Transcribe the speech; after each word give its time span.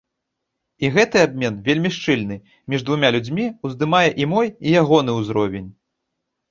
І 0.85 0.89
гэты 0.95 1.17
абмен, 1.27 1.59
вельмі 1.67 1.91
шчыльны, 1.97 2.39
між 2.75 2.87
двума 2.89 3.13
людзьмі, 3.17 3.45
уздымае 3.71 4.05
і 4.25 4.29
мой, 4.35 4.47
і 4.65 4.77
ягоны 4.85 5.11
ўзровень. 5.21 5.75